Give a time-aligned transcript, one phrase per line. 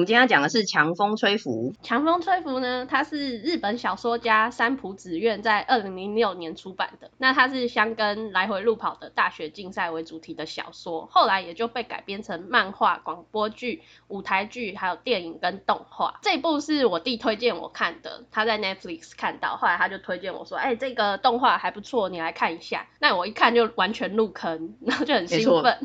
[0.00, 1.72] 我们今天要讲的是《强风吹拂》。
[1.86, 7.10] 《强风吹拂》呢，它是日本小说家三浦紫苑在二零零六年出版的。
[7.18, 16.18] 那它是箱根来回路跑的大学竞赛为主题的小说，后来也就被改编成漫画、广播剧、舞台剧，还有电影跟动画。
[16.22, 25.78] 这部是我弟推荐我看的，他在 Netflix 看到，后来他就推荐我说：“哎、欸，这个动画还不错，你来看一下。”那我一看就完全入坑，然后就很兴奋。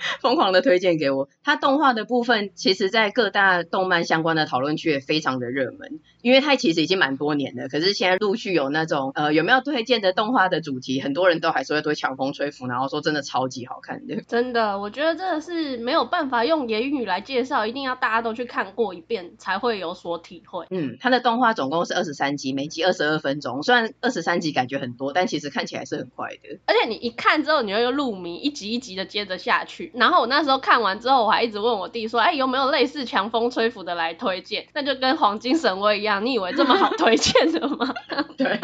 [0.20, 14.20] 疯狂的推荐给我，它动画的部分，其实在各大动漫相关的讨论区也非常的热门，因为它其实已经蛮多年了，可是现在陆续有那种呃有没有推荐的动画的主题，很多人都还是会对强风吹拂，然后说真的超级好看的。
[14.26, 20.66] 真的，我觉得真的是没有办法用言语来介绍，一定要大家都去看过一遍才会有所体会。
[20.70, 26.58] 嗯，它的动画总共是二十三集，每集二十二分钟，虽然二十三集感觉很多，但其实看起来是很快的。
[26.66, 30.60] 而且你一看之后，你会入迷，一集一集的接着下去，然后我那时候。
[30.60, 37.92] 看完之后，我还一直问我弟说：“哎、欸，有没有类似强风吹拂的来推荐？”那就跟黄金神威一样，你以为这么好 推荐的吗？
[38.36, 38.60] 对，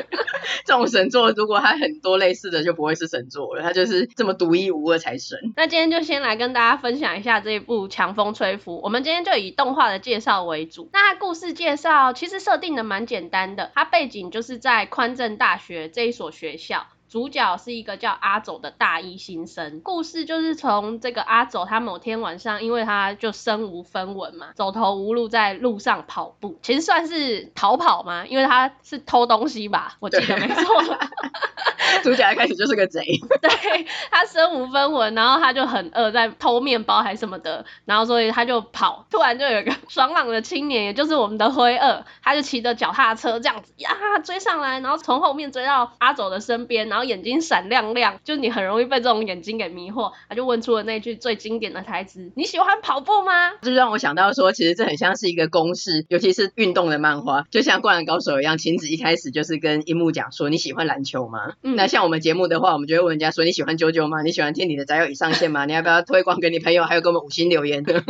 [0.67, 5.39] 这种神作如果它很多类似的，就不会是神作了，它就是这么独一无二才神。
[5.57, 8.79] 那今天就先来跟大家分享一下这一部强风吹拂。
[8.83, 10.91] 我们今天就以动画的介绍为主。
[10.93, 16.87] 那它故事介绍其实设定的蛮简单的，它背景就是在宽政大学这一所学校。
[17.17, 30.65] 主角是一个叫阿走的大一新生，故事就是从这个阿走，他某天晚上，因为他就身无分文嘛，走投无路，在路上跑步，其实算是逃跑嘛，因为他是偷东西吧，我记得没错。
[32.03, 33.01] 主角一开始就是个贼，
[33.41, 43.91] 对，他身无分文，然后他就很饿，在偷面包还什么的，然后所以他就跑，突然就有一个爽朗的青年，也就是我们的灰二，他就骑着脚踏车这样子呀
[44.23, 61.77] 追上来，然后从后面追到阿走的身边，然后眼睛闪亮亮，就你很容易被这种眼睛给迷惑，他就问出了那句最经典的台词：“你喜欢跑步吗？”这就让我想到说，其实这很像是一个公式，尤其是运动的漫画，就像《灌篮高手》一样，晴子一开始就是跟樱木讲说：“你喜欢篮球吗？”嗯。
[61.77, 64.23] 那像我们节目的话，我们就会问人家说，你喜欢啾啾吗？
[64.23, 65.65] 你喜欢听你的宅友已上线吗？
[65.65, 66.85] 你要不要推广给你朋友？
[66.85, 68.03] 还有给我们五星留言的，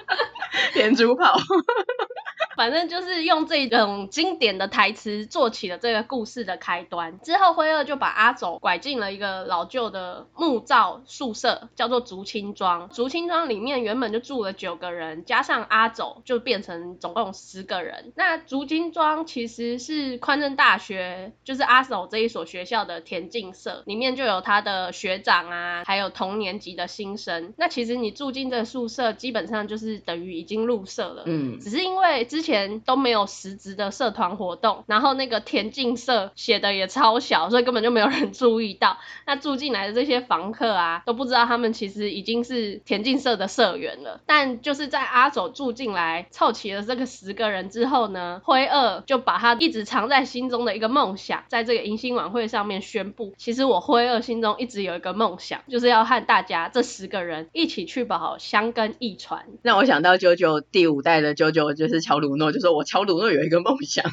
[0.74, 1.38] 连珠炮。
[2.56, 7.20] 反正就是用这种经典的台词做起了这个故事的开端。
[7.20, 12.88] 之后辉二就把阿走拐进了一个老旧的木造宿舍，叫做竹青庄。
[12.88, 18.12] 竹青庄里面原本就住了九个人，加上阿走就变成总共十个人。
[18.16, 27.52] 那竹青庄其实是宽政大学，就是阿走这一所学校的田径社，里面就有他的学长啊，还有同年级的新生。
[27.58, 31.24] 那其实你住进这个宿舍，基本上就是等于已经入社了。
[31.26, 32.45] 嗯，只是因为之前。
[32.46, 38.96] 前都没有实质的社团活动，然后那个田径社写的也超小，所以根本就没有人注意到。
[39.26, 44.20] 那住进来的这些房客啊，都不知道他们其实已经是田径社的社员了。
[44.24, 53.34] 但就是在阿走住进来，凑齐了这个十个人之后呢，辉二就把他一直藏在心中的一个梦想，在这个迎新晚会上面宣布。
[53.36, 59.44] 其实我辉二心中一直有一个梦想，就是要和大家这十个人一起去跑香根一传。
[59.62, 64.04] 让我想到九九第五代的九九，就是乔鲁诺，就说我乔鲁诺有一个梦想。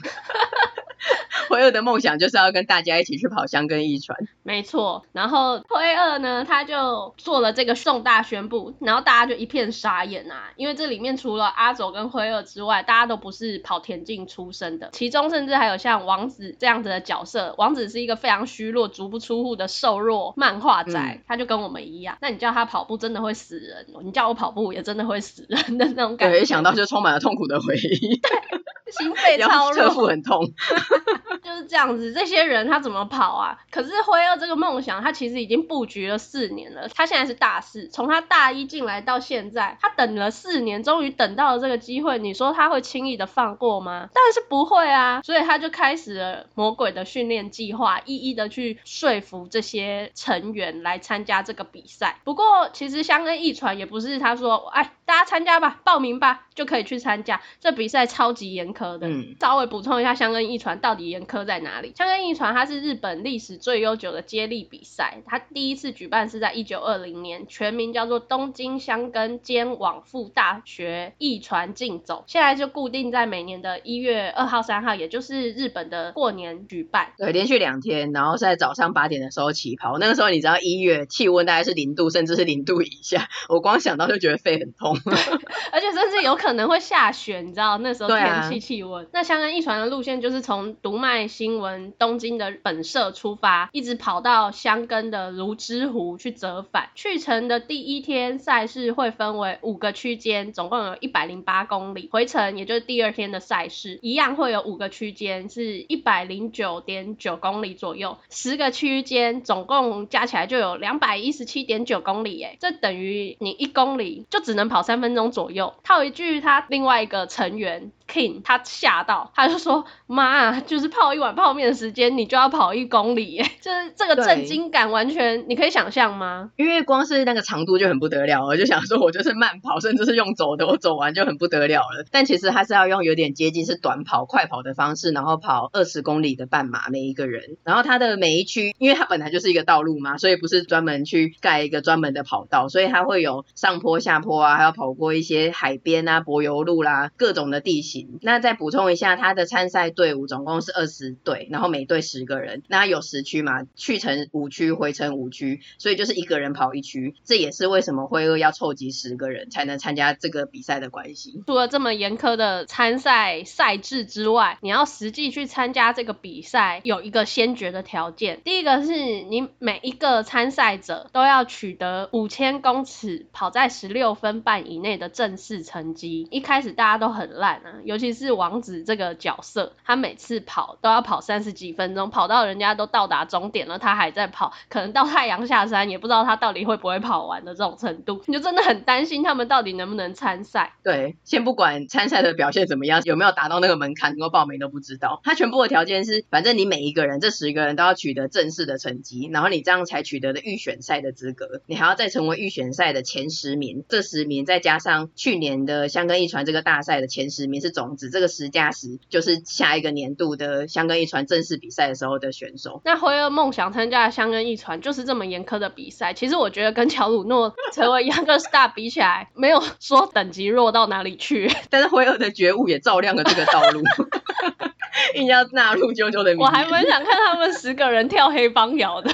[1.49, 5.05] 辉二的梦想就是要跟大家一起去跑箱跟一传，没错。
[5.11, 17.55] 然后辉二呢，他就做了这个重大宣布，然后大家就一片傻眼啊，因为这里面除了阿走跟辉二之外，大家都不是跑田径出身的，其中甚至还有像王子这样子的角色。
[17.57, 22.17] 王子是一个非常虚弱、足不出户的瘦弱漫画仔，嗯，他就跟我们一样。
[22.21, 26.37] 那你叫他跑步真的会死人，你叫我跑步也真的会死人的那种感觉。
[26.37, 28.17] 对，一想到就充满了痛苦的回忆。
[28.23, 28.62] 对。
[28.97, 30.45] 心肺超弱，侧腹很痛，
[31.43, 32.13] 就是这样子。
[32.13, 33.59] 这些人他怎么跑啊？
[33.71, 36.87] 可是辉二这个梦想，他其实已经布局了四年了。
[36.89, 42.17] 他现在是大四，从他大一进来到现在，他等了四年，终于等到了这个机会。
[42.19, 44.09] 你说他会轻易的放过吗？
[44.13, 45.21] 当然是不会啊。
[45.23, 52.19] 所以他就开始了魔鬼的训练计划，一一的去说服这些成员来参加这个比赛。
[52.23, 54.91] 不过其实香根一传也不是他说，哎。
[55.05, 57.41] 大家参加吧，报名吧，就可以去参加。
[57.59, 59.07] 这比赛超级严苛的。
[59.07, 61.93] 嗯，稍微补充一下，香根驿传到底严苛在哪里？
[61.95, 77.13] 香根驿传它是日本历史最悠久的接力比赛，它第一次举办是在一九二零年，全名叫做东京香根兼往复大学驿传竞走，现在就固定在每年的一月二号、三号，也就是日本的过年举办。
[77.17, 79.97] 对，连续两天，然后是在早上八点的时候起跑。
[79.97, 84.97] 那个时候你知道一月气温大概是零度，甚至是零度以下，我光想到就觉得肺很痛。
[85.71, 89.07] 而且甚至有可能会下雪，你知道那时候天气气温。
[89.11, 96.89] 那香根一传的路线就是从读卖新闻东京的本社出发，一直跑到箱根的芦之湖去折返。
[96.95, 102.09] 去程的第一天赛事会分为五个区间，总共有一百零八公里。
[102.11, 108.17] 回程也就是第二天的赛事，一样会有五个区间，是一百零九点九公里左右。
[108.29, 115.73] 十个区间总共加起来就有两百一十七点九公里，哎，这等于你一公里就只能跑三分钟左右。
[115.83, 117.91] 套一句他另外一个成员。
[118.07, 126.51] King 他吓到，他就说：“妈，就是泡一碗泡面的时间，你就要跑一公里，耶， 就是这个震惊感，完全你可以想象吗？
[126.55, 132.05] 因为光是那个长度就很不得了，我就想说，我就是慢跑，甚至是用走的，我走完就很不得了了。
[132.11, 137.57] 但其实他是要用有点接近是短跑、快跑的方式，然后跑二十公里的半马，每一个人。
[137.63, 147.92] 然后他的每一区，因为他本来就是一个道路嘛，所以不是专门去盖一个专门的跑道，所以他会有上坡、下坡啊，还要跑过一些海边啊、柏油路啦，各种的地形。
[148.21, 152.63] 那再补充一下，他的参赛队伍总共是二十队，然后每队十个人。
[152.67, 157.15] 那有十区嘛，去程五区，回程五区，所以就是一个人跑一区。
[157.23, 161.43] 这也是为什么会要凑集十个人才能参加这个比赛的关系。
[161.45, 168.41] 除了这么严苛的参赛赛制之外，你要实际去参加这个比赛，有一个先决的条件。
[168.43, 168.93] 第一个是
[169.23, 176.27] 你每一个参赛者都要取得五千公尺跑在十六分半以内的正式成绩。
[176.31, 178.33] 一开始大家都很烂啊，尤其是。
[178.33, 190.73] 王子这个角色，他每次跑都要跑三十几分钟，跑到人家都到达终点了，他还在跑，可能到太阳下山也不知道他到底会不会跑完的这种程度，你就真的很担心他们到底能不能参赛。
[190.83, 195.21] 对，先不管参赛的表现怎么样，有没有达到那个门槛，能够报名都不知道。
[195.23, 208.09] 他全部的条件是，反正你每一个人这十个人都要取得正式的成绩，然后你这样才取得的预选赛的资格，你还要再成为预选赛的前十名，这十名再加上去年的香根驿传这个大赛的前十名是种子。
[208.09, 212.81] 这个十加十就是下一个年度的香根一传正式比赛的时候的选手。
[212.85, 216.13] 那辉儿梦想参加的香根一传就是这么严苛的比赛。
[216.13, 221.51] 其实我觉得跟乔鲁诺成为 Younger Star 比起来，没有说等级弱到哪里去。
[221.69, 223.81] 但是辉儿的觉悟也照亮了这个道路，
[225.15, 226.39] 硬要纳入啾啾的名。
[226.39, 229.11] 我还蛮想看他们十个人跳黑帮摇的。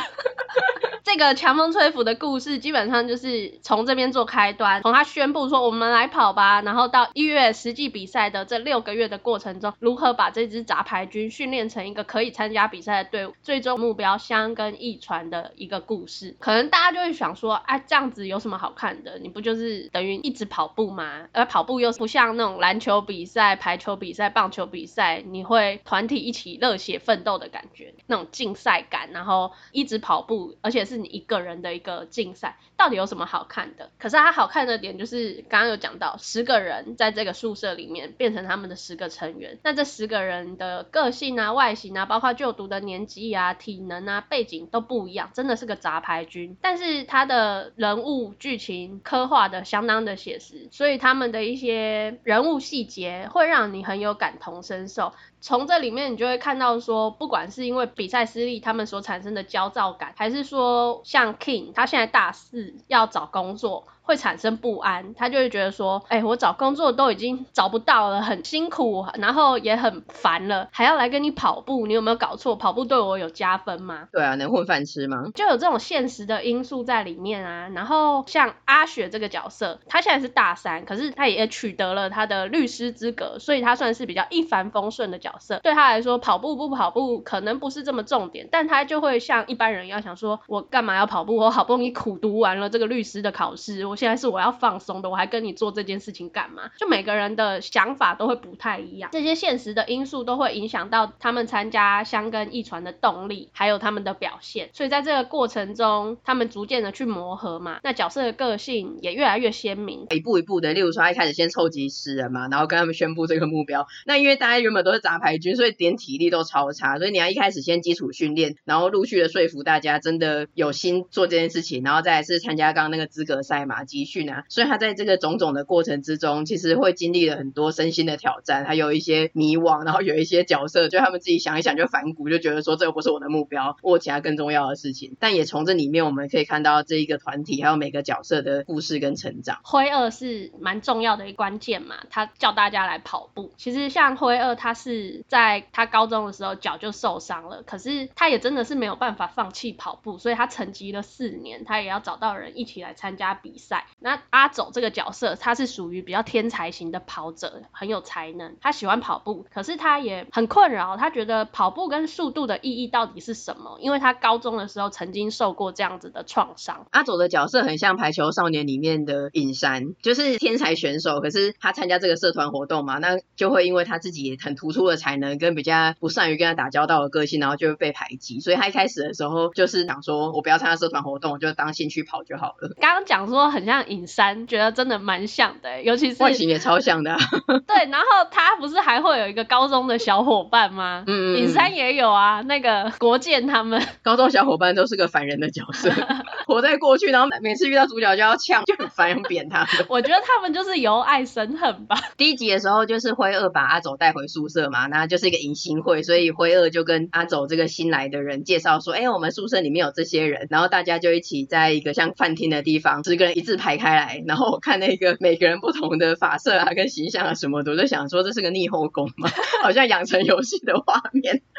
[1.03, 16.35] 这个强风吹拂的故事基本上就是从这边做开端，从他宣布说我们来跑吧，然后到一月实际比赛的这六个月的过程中，如何把这支杂牌军训练成一个可以参加比赛的队伍，最终目标箱根驿传的一个故事。
[16.39, 19.17] 可能大家就会想说，啊，这样子有什么好看的？
[19.19, 21.27] 你不就是等于一直跑步吗？
[21.31, 33.89] 而跑步又不像那种篮球比赛、排球比赛、棒球比赛，你会团体一起热血奋斗的感觉，那种竞赛感，然后一直跑步，而且是你一个人的一个竞赛，到底有什么好看的？
[33.97, 46.57] 可是它好看的点就是刚刚有讲到，十个人在这个宿舍里面变成他们的十个成员，那这十个人的个性啊、外形啊，包括就读的年纪啊、体能啊、背景都不一样，真的是个杂牌军。
[46.61, 55.13] 但是他的人物剧情刻画的相当的写实，所以他们的一些人物细节会让你很有感同身受。
[55.41, 63.87] 从这里面你就会看到说，不管是因为比赛失利他们所产生的焦躁感，还是说像 King 他现在大四要找工作。
[64.09, 72.55] 会产生不安，他就会觉得说，哎、欸，我找工作都已经找不到了，很辛苦，然后也很烦了，还要来跟你跑步，你有没有搞错？
[72.55, 74.07] 跑步对我有加分吗？
[74.11, 75.25] 对啊，能混饭吃吗？
[75.35, 77.69] 就有这种现实的因素在里面啊。
[77.75, 85.59] 然后像阿雪这个角色，他现在是大三，可是他也取得了他的律师资格，所以他算是比较一帆风顺的角色。
[85.61, 91.35] 对他来说，跑步不跑步可能不是这么重点，但他就会像一般人一样想说，我干嘛要跑步？
[91.35, 93.98] 我好不容易苦读完了这个律师的考试，我。
[93.99, 96.71] 现在是我要放松的，我还跟你做这件事情干嘛？
[96.77, 104.69] 就每个人的想法都会不太一样，这些现实的因素都会影响到他们参加箱根驿传的动力，还有他们的表现。
[104.71, 110.71] 所以在这个过程中，他们逐渐的去磨合嘛，那角色的个性也越来越鲜明，一步一步的。
[110.71, 113.85] 例如说，他一开始先凑集十人嘛，然后跟他们宣布这个目标。
[114.05, 135.17] 那因为大家原本都是杂牌军，所以点体力都超差，所以你要一开始先基础训练，然后陆续的说服大家，真的有有心做这件事情，然后再来是参加刚刚那个资格赛嘛，集训啊，所以他在这个种种的过程之中，其实会经历了很多身心的挑战，还有一些迷惘，然后有一些角色，就他们自己想一想就反骨，就觉得说这个不是我的目标，我有其他更重要的事情。
[135.19, 139.59] 但也从这里面我们可以看到这一个团体还有每个角色的故事跟成长。
[139.63, 143.51] 辉二是蛮重要的一关键嘛，他叫大家来跑步。
[143.57, 153.78] 其实像辉二，他是在他高中的时候脚就受伤了，可是他也真的是没有办法放弃跑步，所以他沉寂了四年，他也要找到人一起来参加比赛。
[153.99, 163.77] 那阿走这个角色，他是属于比较天才型的跑者，很有才能，他喜欢跑步，可是他也很困扰，他觉得跑步跟速度的意义到底是什么？
[163.79, 166.85] 因为他高中的时候曾经受过这样子的创伤。
[166.91, 182.75] 阿走的角色很像排球少年里面的尹山，就是天才选手，可是他参加这个社团活动嘛，那就会因为他自己很突出的才能跟比较不善于跟他打交道的个性，然后就会被排挤，所以他一开始的时候就是想说，我不要参加社团活动，我就当兴趣跑就好了。
[182.79, 187.17] 刚刚讲说很像尹山，觉得真的蛮像的，尤其是外形也超像的啊。
[187.67, 191.03] 对，然后他不是还会有一个高中的小伙伴吗？
[191.07, 195.91] 嗯，尹山也有啊，那个国建他们 高中小伙伴都是个烦人的角色，
[196.47, 199.67] 活在过去，然后每次遇到主角就要呛，就很烦，很扁他。
[199.87, 201.97] 我觉得他们就是由爱生恨吧。
[202.17, 219.27] 第一集的时候就是灰二把阿走带回宿舍嘛，那就是一个迎新会，所以灰二就跟阿走这个新来的人介绍说，哎，我们宿舍里面有这些人，然后大家就一起在一个像饭厅的地方，十个人一字排开来，然后我看那个每个人不同的发色啊、跟形象啊什么的，我就想说这是个逆后宫嘛，
[219.63, 221.41] 好像养成游戏的画面。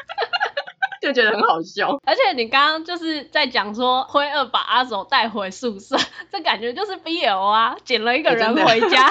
[1.01, 5.97] 就觉得很好笑，而且你刚刚就是在讲说灰二把阿走带回宿舍，
[6.31, 9.09] 这感觉就是 BL 啊，捡了一个人回家。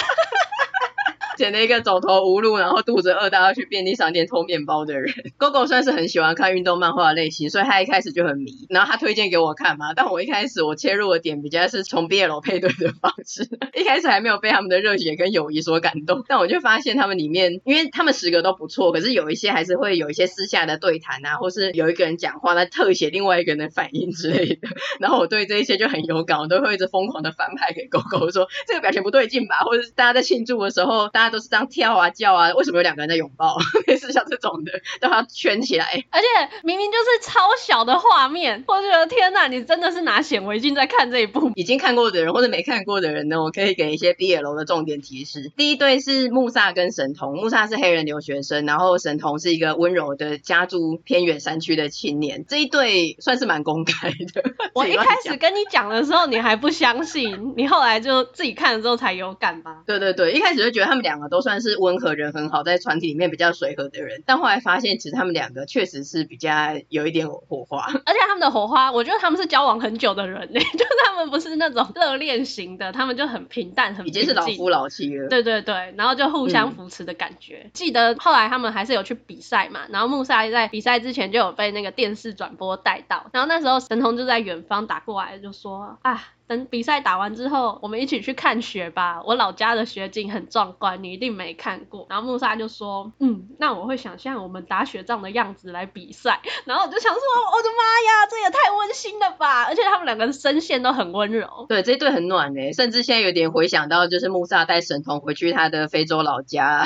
[1.41, 5.11] 捡了一个走投无路，然后肚子饿到要去便利商店偷面包的人。
[5.39, 8.53] 狗狗算是很喜欢看运动漫画类型，所以他一开始就很迷。
[8.69, 16.23] 然后他推荐给我看嘛，但我一开始我切入的点比较是从 BL 配对的方式， 一开始还没有被他们的热血跟友谊所感动。
[16.29, 24.69] 但我就发现他们里面，因为他们十个都不错，可是有一些还是会有一些私下的对谈啊，或是有一个人讲话，他特写另外一个人的反应之类的。
[25.01, 31.30] 然后我对这一些就很有感，我都会一直疯狂的翻拍给狗狗说这个表情不对劲吧，或者是大家在庆祝的时候，大家。
[31.31, 33.57] 都是这样跳啊叫啊，为什么有两个人在拥抱？
[33.87, 36.05] 类似像这种的，都要圈起来。
[36.11, 36.27] 而且
[36.63, 41.51] 明明就是超小的画面，我觉得天哪，你真的是拿显微镜在看这一部。
[41.55, 45.51] 已经看过的人或者没看过的人呢，我可以给一些 BL 的重点提示。
[45.57, 52.45] 第一对是穆萨跟神童，穆萨是黑人留学生，然后神童是一个温柔的家住偏远山区的青年。
[52.49, 54.43] 这一对算是蛮公开的。
[54.75, 59.83] 我一开始跟你讲的时候，你还不相信，你后来就自己看了之后才有感吧？
[59.87, 61.31] 对对对，一开始就觉得他们两个。
[61.31, 66.50] 都算是温和人很好，在团体里面比较随和的人，但后来发现其实他们两个确实是比较
[66.89, 75.29] 有一点火花，而且他们的火花，我觉得他们是交往很久的人呢， 就是他们不是那种热恋型的，他们就很平淡，很平，已经是老夫老妻了。
[75.29, 77.61] 对对对，然后就互相扶持的感觉。
[77.65, 86.21] 嗯、记得后来他们还是有去比赛嘛，然后穆萨在比赛之前就有被那个电视转播带到，然后那时候神童就在远方打过来就说啊。
[86.50, 89.23] 等比赛打完之后，我们一起去看雪吧。
[89.25, 92.04] 我老家的雪景很壮观，你一定没看过。
[92.11, 97.21] 然后木萨就说：“嗯，那我会想象我们打雪仗的样子来比赛。”然后我就想说
[97.54, 101.66] ：“我的妈呀，这也太温馨了吧！”而且他们两个人声线都很温柔。
[101.69, 106.85] 对，这一对很暖诶，甚至现在有点回想到，就是木萨带神童回去他的非洲老家，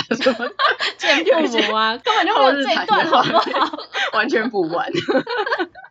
[0.98, 3.78] 见父母啊，根本就没有这一段，好不好？
[4.12, 4.92] 完全不完。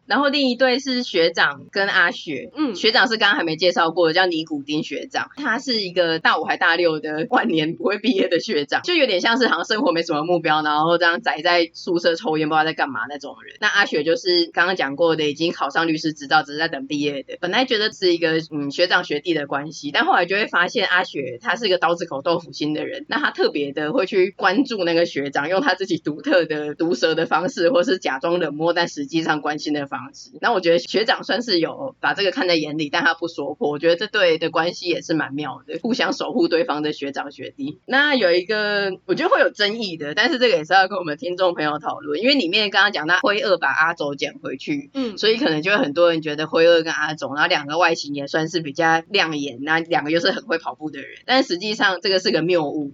[0.06, 13.56] 然后另一对是学长跟阿雪，嗯，学长是刚刚还没介绍过的，叫尼古丁学长，他是一个大五还大六的万年不会毕业的学长，就有点像是好像生活没什么目标，然后这样宅在宿舍抽烟，不知道在干嘛那种人。
[13.62, 17.38] 那阿雪就是刚刚讲过的，已经考上律师执照，只是在等毕业的。
[17.40, 30.32] 本来觉得是一个嗯学长学弟的关系，但后来就会发现阿雪他是一个刀子口豆腐心的人，那他特别的会去关注那个学长，用他自己独特的毒舌的方式，或是假装冷漠但实际上关心的方式。
[30.42, 33.70] 那我觉得学长算是有把这个看在眼里，但他不说破。
[33.70, 37.78] 我觉得这对的关系也是蛮妙的，互相守护对方的学长学弟。
[37.86, 52.94] 那有一个我觉得会有争议的，但是这个也是要跟我们听众朋友讨论，因为里面刚刚讲到辉二把阿走捡回去，嗯，所以可能就会很多人觉得辉二跟阿走，然后两个外形也算是比较亮眼，那两个又是很会跑步的人，但实际上这个是个谬误。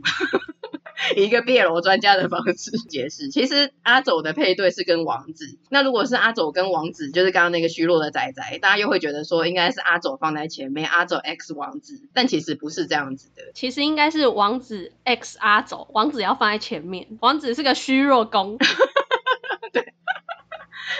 [1.15, 5.57] 以 一个 BL 专家的方式解释，其实阿走的配对是跟王子。
[5.69, 13.43] 那如果是阿走跟王子，就是刚刚那个虚弱的仔仔，大家又会觉得说应该是阿走放在前面，阿走 X 王子，但其实不是这样子的。
[13.53, 18.57] 其实应该是王子 X 阿走，王子要放在前面，王子是个虚弱攻。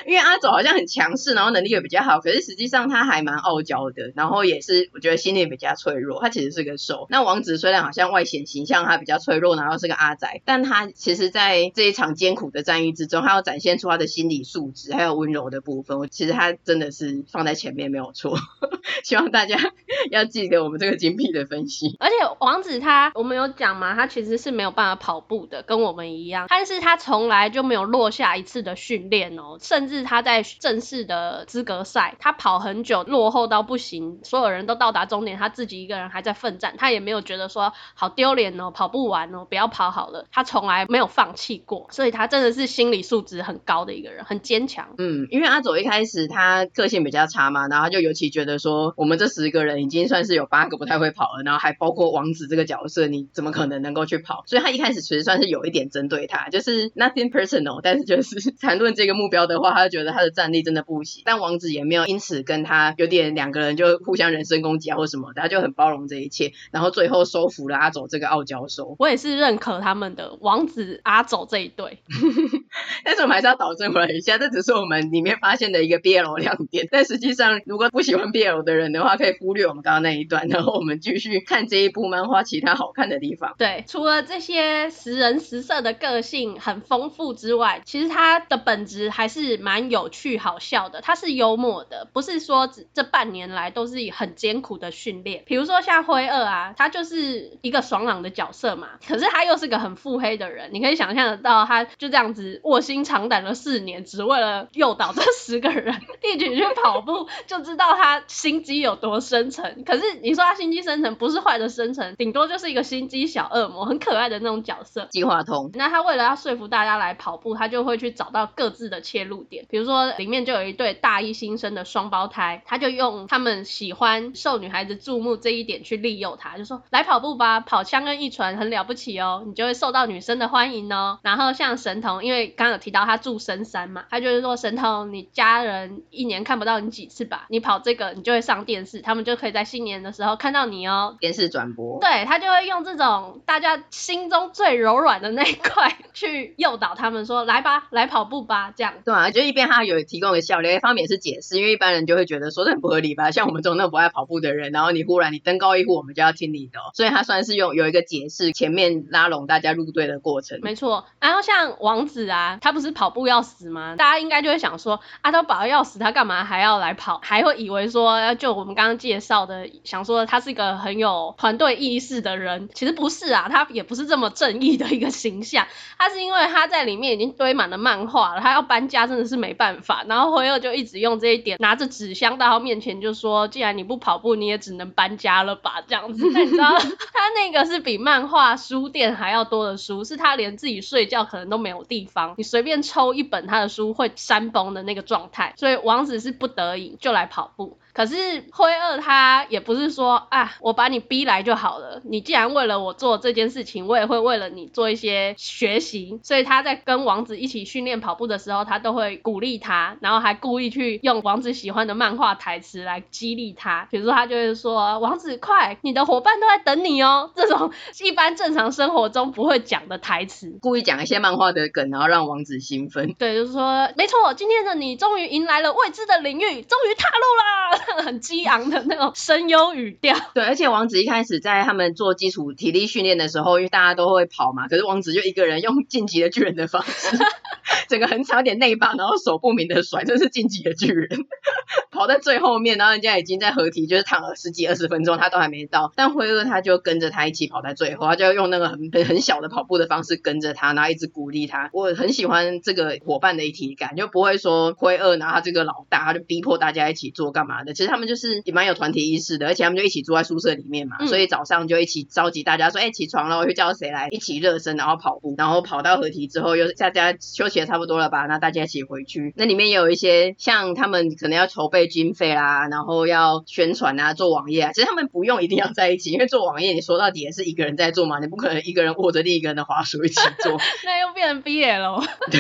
[0.06, 6.22] 因为阿走好像很强势，然后能力也比较好，可是实际上他还蛮傲娇的，然后也是我觉得心里比较脆弱。
[6.22, 7.08] 他其实是个受。
[7.10, 16.00] 那王子虽然好像外显形象他比较脆弱，然后是个阿宅，但他其实在这一场艰苦的战役之中，他要展现出他的心理素质还有温柔的部分。
[16.00, 18.38] 我其实他真的是放在前面没有错。
[19.04, 19.58] 希望大家
[20.12, 21.96] 要记得我们这个精辟的分析。
[22.00, 44.90] 而且王子他我们有讲嘛，他其实是没有办法跑步的，跟我们一样，但是他从来就没有落下一次的训练哦，甚至他在正式的资格赛，他跑很久，落后到不行，所有人都到达终点，他自己一个人还在奋战，他也没有觉得说好丢脸哦，跑不完哦，不要跑好了，他从来没有放弃过，所以他真的是心理素质很高的一个人，很坚强。
[44.98, 54.44] 嗯，因为阿走一开始他个性比较差嘛，然后他就尤其觉得说，我们这十个人已经算是有八个不太会跑了，然后还包括王子这个角色，你怎么可能能够去跑？
[54.46, 61.24] 所以他一开始其实算是有一点针对他，就是 nothing personal，但是就是 谈论这个目标的话，他就觉得他的战力真的不行。
[61.26, 68.96] 但王子也没有因此跟他有点两个人就互相人身攻击啊或什么的，他就很包容这一切，然后最后收服了阿走这个傲娇兽。
[69.00, 72.00] 我也是认可他们的王子阿走这一对，
[73.04, 83.56] 但是我们还是要导正回来一下，这只是我们里面发现的一个 BL 亮点，但实际上如果不喜欢 BL 的人的话，可以忽略我们刚刚那一段，然后我们继续看这一部漫画其他好看的地方。
[83.58, 91.02] 对，除了这些时人时色的个性很丰富之外，其实它的本质还是蛮有趣好笑的。
[91.02, 95.44] 他是幽默的，不是说这半年来都是很艰苦的训练。
[95.46, 100.70] 比如说像灰二啊，他就是一个爽朗的角色嘛， 可是他又是个很腹黑的人。
[100.74, 109.84] 你可以想象得到，他就这样子卧薪尝胆了四年，只为了诱导这十个人 一起去跑步，就知道他心机有多深沉。
[109.84, 115.08] 可是你说他心机深沉，不是坏的深沉，顶多就是一个心机小恶魔，很可爱的那种角色。
[115.12, 115.70] 计划通。
[115.74, 119.59] 那他为了要说服大家来跑步，他就会去找到各自的切入点。
[119.70, 131.20] 比如说里面就有一对大一新生的双胞胎，他就用他们喜欢受女孩子注目这一点去利诱他，就说来跑步吧，跑枪跟一传很了不起哦，你就会受到女生的欢迎哦。
[131.24, 137.46] 然后像神童，因为刚刚有提到他住深山嘛，他就是说神童，你家人一年看不到你几次吧？
[137.50, 141.18] 你跑这个，你就会上电视，他们就可以在新年的时候看到你哦。
[141.20, 142.00] 电视转播。
[142.00, 148.94] 对，他就会用这种大家心中最柔软的那一块去诱导他们说，来吧，来跑步吧，这样。
[149.04, 160.60] 对啊，就一边他有提供的笑料，一方面也是解释，因为一般人就会觉得说这很不合理吧， 像我们这种那么不爱跑步的人，然后你忽然你登高一呼，我们就要听你的，所以他算是用有一个解释，前面拉拢大家入队的过程。
[160.62, 163.96] 没错，然后像王子啊，他不是跑步要死吗？
[163.98, 167.20] 大家应该就会想说，啊，他跑要死，他干嘛还要来跑？
[167.24, 186.30] 还会以为说，就我们刚刚介绍的，想说他是一个很有团队意识的人，其实不是啊，他也不是这么正义的一个形象，他是因为他在里面已经堆满了漫画了，他要搬家真的是没办法，然后辉二就一直用这一点，拿着纸箱到他面前就说，既然你不跑步，你也只能搬家了吧，这样子。
[186.34, 186.78] 但你知道，
[187.14, 197.78] 他那个是比漫画书店还要多的书，是他连自己睡觉可能都没有地方，你随便抽一本他的书会山崩的那个状态，所以王子是不得已就来跑步。
[197.94, 202.02] 可是灰二他也不是说啊，我把你逼来就好了。
[202.04, 206.20] 你既然为了我做这件事情，我也会为了你做一些学习。
[206.24, 213.88] 所以他在跟王子一起训练跑步的时候，他都会鼓励他，然后还故意去用王子喜欢的漫画台词来激励他。
[213.92, 217.72] 比如说他就会说：“王子快，你的伙伴都在等你哦。”这种
[218.04, 223.14] 一般正常生活中不会讲的台词，故意讲一些漫画的梗，然后让王子兴奋。
[223.18, 227.79] 对，就是说没错，今天的你终于迎来了未知的领域，终于踏入了。
[228.04, 237.18] 很激昂的那种声优语调，对，而且王子一开始在他们做基础体力训练的时候，因为大家都会跑嘛，可是王子就一个人用晋级的巨人的方式，
[237.88, 241.08] 整个很差点内八，然后手不明的甩，这是晋级的巨人，
[241.92, 251.70] 跑在最后面，然后人家已经在合体，就是躺了十几二十分钟，他都还没到，但辉二他就跟着他一起跑在最后，他就用那个很很很小的跑步的方式跟着他，然后一直鼓励他。
[251.74, 269.34] 我很喜欢这个伙伴的一体感，就不会说辉二拿他这个老大，他就逼迫大家一起做干嘛的，其实他们就是也蛮有团体意识的，而且他们就一起住在宿舍里面嘛，嗯、所以早上就一起召集大家说，哎、欸，起床了，我去叫谁来一起热身，然后跑步，然后跑到合体之后，又大家休息的差不多了吧，那大家一起回去。
[269.36, 282.02] 那里面也有一些像他们可能要筹备经费啦，然后要宣传啊，做网页啊，其实他们不用一定要在一起，因为做网页你说到底也是一个人在做嘛，你不可能一个人握着另一个人的滑鼠一起做， 那又变成 BL 了。
[282.32, 282.40] 对。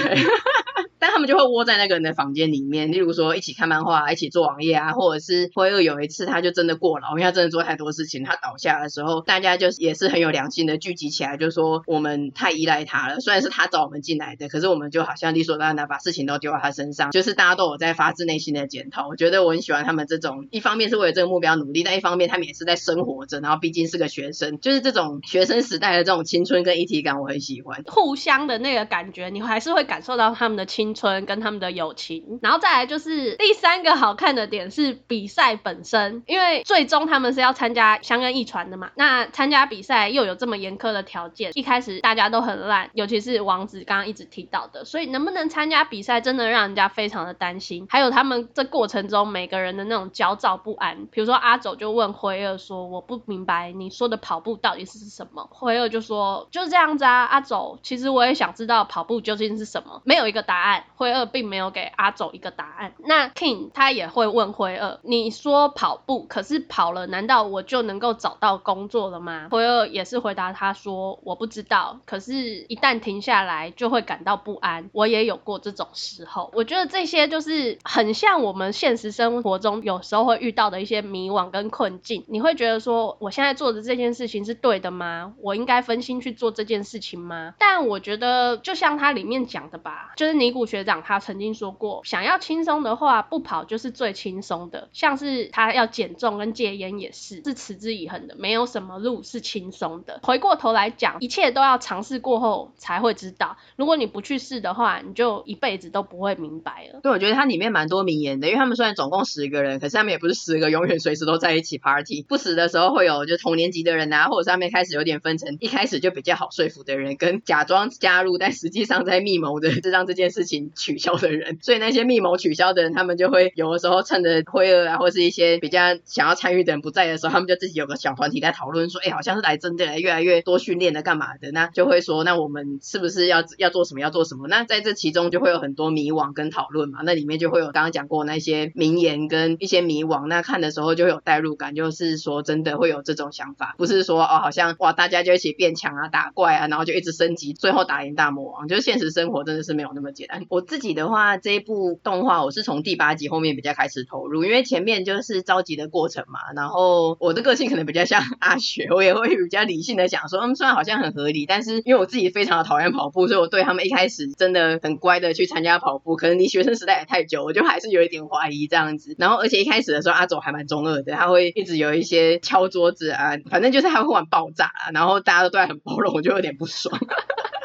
[0.99, 13.19] 但他们就会窝在那个人的房间里面，例如说一起看漫画、一起做网页啊，或者是辉二有一次他就真的过劳，因为他真的做太多事情，他倒下的时候，大家就也是很有良心的聚集起来，就说我们太依赖他了。
[13.19, 19.07] 虽然是他找我们进来的，可是我们就好像理所当然把事情都丢到他身上，就是大家都有在发自内心的检讨。
[19.07, 27.83] 我觉得我很喜欢他们这种，一方面是为了这个目标努力，但一方面他们也是在生活着，然后毕竟是个学生，就是这种学生时代的这种青春跟一体感，我很喜欢。
[27.87, 32.39] 互相的那个感觉，你还是会感受到他们的青春跟他们的友情。
[32.41, 38.89] 然后再来就是第三个好看的点是比赛本身，因为最终他们是要参加香根一传的嘛。
[38.95, 47.85] 那参加比赛又有这么严苛的条件，一开始大家都很烂，尤其是王子刚刚一直提到的，所以能不能参加比赛真的让人家非常的担心。
[47.87, 62.93] 还有他们这过程中每个人的那种焦躁不安，比如说阿走就问辉二说：“我不明白你说的跑步到底是什么？”辉二就说：“就是这样子啊，阿走，其实我也想知道跑步究竟是什么，没有一个答案。”辉二并没有给阿走一个答案。
[62.99, 74.89] 那 King 他也会问辉二：“你说跑步，可是跑了，难道我就能够找到工作了吗？”辉二也是回答他说：“我不知道，可是，一旦停下来，就会感到不安。
[74.93, 76.51] 我也有过这种时候。
[76.53, 82.25] 我觉得这些就是很像我们现实生活中有时候会遇到的一些迷惘跟困境。
[82.27, 85.33] 你会觉得说，我现在做的这件事情是对的吗？
[85.41, 87.53] 我应该分心去做这件事情吗？
[87.57, 94.87] 但我觉得，就像他里面讲的吧，就是尼古学长他曾经说过，想要轻松的话，不跑就是最轻松的。
[94.93, 100.19] 像是他要减重跟戒烟也是，是持之以恒的，没有什么路是轻松的。
[100.23, 103.57] 回过头来讲，一切都要尝试过后才会知道。
[103.75, 106.99] 如果你不去试的话，你就一辈子都不会明白了。
[107.01, 112.23] 对，我觉得它里面蛮多名言的，因为他们虽然总共十个人，可是他们也不是十个永远随时都在一起 party。
[112.27, 121.57] 不时的时候会有就同年级的人啊，或者上面开始有点分成，一开始就比较好说服的人，跟假装加入但实际上在密谋的，是让这件事情取消的人。
[121.61, 134.47] 所以那些密谋取消的人，他们就会有的时候趁着灰二啊，或是一些比较想要参与的人不在的时候，他们就自己有个小团体在讨论说，哎，好像是来真的来越来越多训练的干嘛的，那就会说，那我们是不是要要做什么要做什么？
[134.47, 136.99] 那在这其中就会有很多迷惘跟讨论嘛。
[137.03, 148.67] 那里面就会有刚刚讲过那些名言跟一些迷惘，那看的时候就会有代入感，就是说真的会有这种想法，不是说哦好像哇大家就一起变强啊打怪啊，然后就一直升级，最后打赢大魔王。
[148.67, 150.45] 就是现实生活真的是没有那么简单。
[150.49, 156.39] 我自己的话，这一部动画我是从第八集后面比较开始投入，因为前面就是着急的过程嘛。
[156.55, 169.15] 然后我的个性可能比较像阿雪，我也会比较理性的讲说，嗯，虽然好像很合理，但是因为我自己非常的讨厌跑步，所以我对他们一开始真的很乖的去参加跑步，可能离学生时代也太久，我就还是有一点怀疑这样子。
[169.19, 176.99] 然后而且一开始的时候，阿走还蛮中二的，他会一直有一些敲桌子啊，反正就是他会玩爆炸啊，然后大家都对他很包容，我就有点不爽。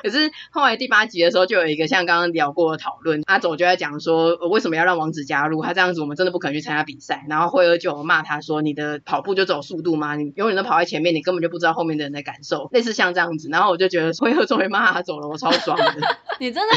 [0.05, 5.63] 可是后来第八集的时候，就有一个像刚刚聊过的讨论，阿总就在讲说，为什么要让王子加入？
[5.63, 7.25] 他这样子，我们真的不可能去参加比赛。
[7.27, 10.15] 然后惠儿就骂他说，你的跑步就走速度吗？
[10.15, 12.69] 你永远都跑在前面，你根本就不知道后面的人的感受。
[12.71, 15.95] 类似像这样子，然后我就觉得 惠儿终于骂他走了，我超爽的。
[16.39, 16.77] 你真的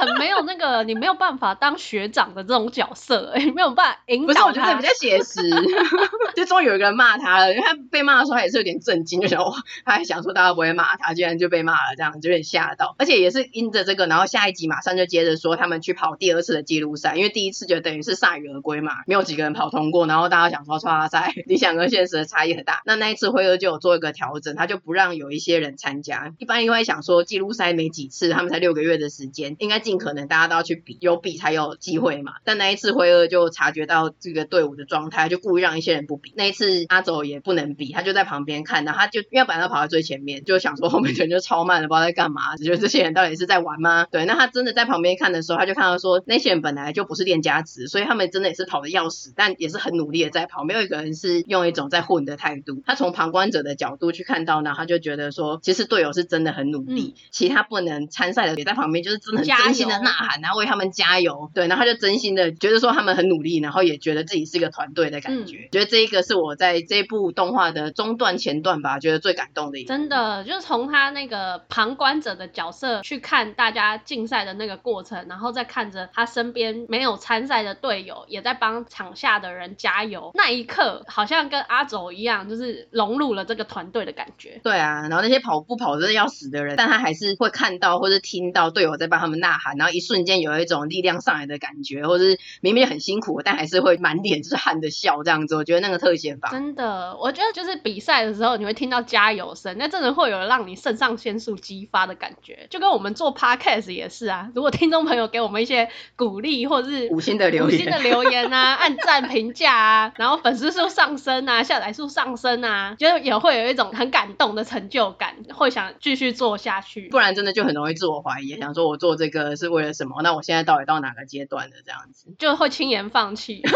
[0.00, 4.44] 很没有那个，你没有办法当学长的这种角色，哎，没有办法引导他。
[4.44, 5.50] 不是，我觉得比较写实。
[6.36, 9.52] 就终于有一个人骂他了，因为他被骂的时候他也是有点震惊，就想哇，
[9.84, 12.68] 他还想说大家不会骂他，居然就被骂了，这样就有点吓。
[12.78, 22.82] 到，而且也是因着这个，然后下一集马上就接着说他们去跑第二次的记录赛，因为第一次就等于是铩羽而归嘛，没有几个人跑通过，然后大家想说唰赛，理想跟现实的差异很大。
[22.84, 26.32] 那那一次辉哥就有做一个调整，他就不让有一些人参加。
[26.38, 32.34] 一般因为想说记录赛没几次，他们才六个月的时间，应该尽可能大家都要去比，有比才有机会嘛。
[32.44, 36.34] 但那一次辉二就察觉到这个队伍的状态，就故意让一些人不比。
[36.36, 42.54] 那一次阿走也不能比，他就在旁边看，然后他就因为本来他跑在最前面，就想说后面的人就超慢了，不知道在干嘛。
[42.58, 44.06] 只觉得这些人到底是在玩吗？
[44.10, 52.82] 对，那他真的在旁边看的时候，他就看到说，那些人本来就不是练家子，所以他们真的也是跑的要死，但也是很努力的在跑，没有一个人是用一种在混的态度。
[52.84, 59.44] 他从旁观者的角度去看到呢，他就觉得说，其实队友是真的很努力，嗯、其他不能参赛的也在旁边，就是真的
[59.78, 61.50] 心的呐喊，然后为他们加油。
[61.54, 65.56] 对，然后他就真心的觉得说他们很努力，然后也觉得自己是一个团队的感觉。
[65.56, 69.88] 嗯、觉得这一个是我在这部动画的中段前段吧，觉得最感动的一个。
[69.88, 72.88] 真的，就是从他那个旁观者的角色。
[73.02, 84.60] 去看大家竞赛的那个过程，然后再看着他身边没有参赛的队友也在帮场下的人加油，那一刻好像跟阿走一样，就是融入了这个团队的感觉。
[84.64, 95.56] 对啊，然后那些跑步跑真的要死的人，但他还是会看到或者听到队友在帮他们呐喊，然后一瞬间有一种力量上来的感觉，或是明明很辛苦，但还是会满脸是汗的笑这样子。
[95.56, 104.50] 我觉得那个特写法真的，我觉得就是比赛的时候你会听到加油声，那真的会有让你肾上腺素激发的感觉，就跟我们做 podcast 也是啊。
[104.54, 117.08] 如果听众朋友给我们一些鼓励，或者是五星的留言、五星的留言啊，按赞评价啊，然后粉丝数上升啊，下载数上升啊，就也会有一种很感动的成就感，会想继续做下去。
[117.10, 120.22] 不然真的就很容易自我怀疑，想说我做这个是为了什么？
[120.22, 121.76] 那我现在到底到哪个阶段了？
[121.84, 123.62] 这样子就会轻言放弃。